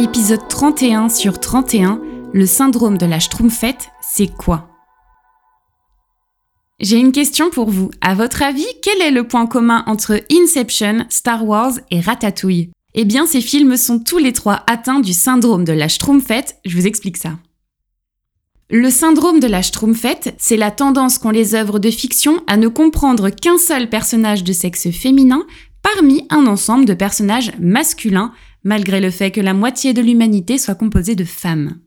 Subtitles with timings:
[0.00, 2.00] Épisode 31 sur 31,
[2.32, 4.70] le syndrome de la Schtroumpfette, c'est quoi?
[6.80, 7.90] J'ai une question pour vous.
[8.00, 12.70] À votre avis, quel est le point commun entre Inception, Star Wars et Ratatouille?
[12.94, 16.78] Eh bien, ces films sont tous les trois atteints du syndrome de la Schtroumpfette, je
[16.78, 17.32] vous explique ça.
[18.70, 22.68] Le syndrome de la Schtroumpfette, c'est la tendance qu'ont les œuvres de fiction à ne
[22.68, 25.44] comprendre qu'un seul personnage de sexe féminin
[25.82, 28.32] parmi un ensemble de personnages masculins
[28.64, 31.78] malgré le fait que la moitié de l'humanité soit composée de femmes.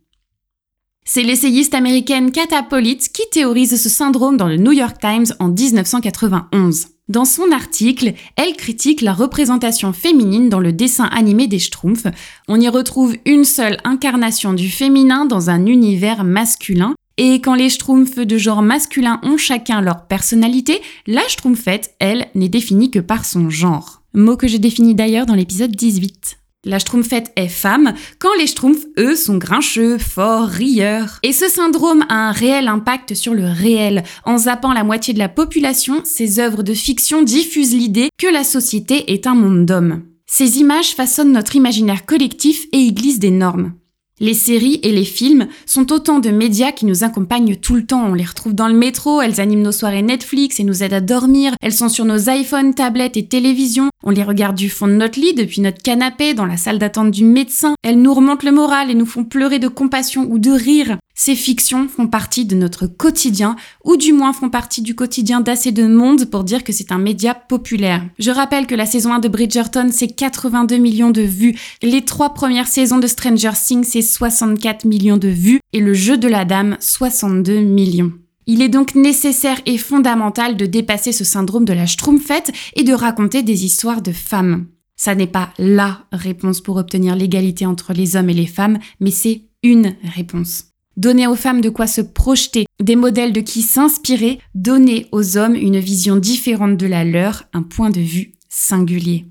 [1.06, 2.66] C'est l'essayiste américaine Kata
[3.14, 6.88] qui théorise ce syndrome dans le New York Times en 1991.
[7.10, 12.08] Dans son article, elle critique la représentation féminine dans le dessin animé des Schtroumpfs.
[12.48, 16.96] On y retrouve une seule incarnation du féminin dans un univers masculin.
[17.18, 22.50] Et quand les Schtroumpfs de genre masculin ont chacun leur personnalité, la Schtroumpfette, elle, n'est
[22.50, 24.02] définie que par son genre.
[24.14, 26.38] Mot que j'ai défini d'ailleurs dans l'épisode 18.
[26.66, 31.20] La schtroumpfette est femme, quand les schtroumpfs, eux, sont grincheux, forts, rieurs.
[31.22, 34.04] Et ce syndrome a un réel impact sur le réel.
[34.24, 38.46] En zappant la moitié de la population, ces œuvres de fiction diffusent l'idée que la
[38.46, 40.04] société est un monde d'hommes.
[40.26, 43.74] Ces images façonnent notre imaginaire collectif et y glissent des normes.
[44.20, 48.06] Les séries et les films sont autant de médias qui nous accompagnent tout le temps.
[48.06, 51.02] On les retrouve dans le métro, elles animent nos soirées Netflix et nous aident à
[51.02, 51.54] dormir.
[51.62, 53.90] Elles sont sur nos iPhones, tablettes et télévisions.
[54.04, 57.10] On les regarde du fond de notre lit, depuis notre canapé, dans la salle d'attente
[57.10, 57.74] du médecin.
[57.82, 60.98] Elles nous remontent le moral et nous font pleurer de compassion ou de rire.
[61.16, 65.72] Ces fictions font partie de notre quotidien, ou du moins font partie du quotidien d'assez
[65.72, 68.04] de monde pour dire que c'est un média populaire.
[68.18, 71.56] Je rappelle que la saison 1 de Bridgerton, c'est 82 millions de vues.
[71.84, 75.60] Les trois premières saisons de Stranger Things, c'est 64 millions de vues.
[75.72, 78.12] Et le jeu de la dame, 62 millions.
[78.48, 82.94] Il est donc nécessaire et fondamental de dépasser ce syndrome de la Schtroumpfette et de
[82.94, 84.66] raconter des histoires de femmes.
[84.96, 89.12] Ça n'est pas LA réponse pour obtenir l'égalité entre les hommes et les femmes, mais
[89.12, 90.73] c'est une réponse.
[90.96, 95.56] Donner aux femmes de quoi se projeter, des modèles de qui s'inspirer, donner aux hommes
[95.56, 99.26] une vision différente de la leur, un point de vue singulier.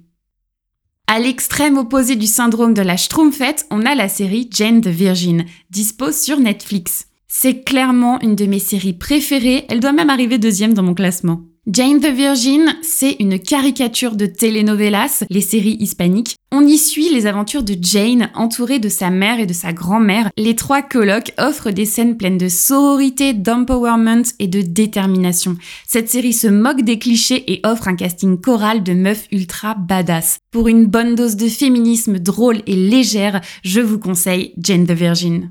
[1.06, 5.44] À l'extrême opposé du syndrome de la Schtroumpfette, on a la série Jane the Virgin,
[5.70, 7.06] dispo sur Netflix.
[7.28, 11.42] C'est clairement une de mes séries préférées, elle doit même arriver deuxième dans mon classement.
[11.66, 16.36] Jane the Virgin, c'est une caricature de telenovelas, les séries hispaniques.
[16.54, 20.28] On y suit les aventures de Jane, entourée de sa mère et de sa grand-mère.
[20.36, 25.56] Les trois colocs offrent des scènes pleines de sororité, d'empowerment et de détermination.
[25.86, 30.40] Cette série se moque des clichés et offre un casting choral de meufs ultra badass.
[30.50, 35.50] Pour une bonne dose de féminisme drôle et légère, je vous conseille Jane the Virgin.